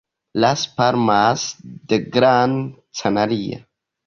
[0.33, 3.67] Las Palmas de Gran Canaria.